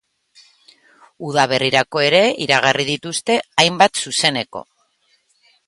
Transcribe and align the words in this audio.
Udaberrirako 1.27 2.01
ere 2.05 2.23
iragarri 2.47 2.87
dituzte 2.89 3.39
hainbat 3.65 4.03
zuzeneko. 4.07 4.67